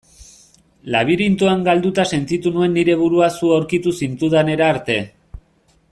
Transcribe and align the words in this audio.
Labirintoan 0.95 1.61
galduta 1.67 2.07
sentitu 2.17 2.55
nuen 2.57 2.73
nire 2.79 2.97
burua 3.03 3.29
zu 3.41 3.53
aurkitu 3.59 3.97
zintudanera 4.03 4.75
arte. 4.77 5.01